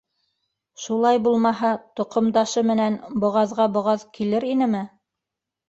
[0.85, 4.85] Шулай булмаһа, тоҡомдашы менән боғаҙға боғаҙ килер инеме?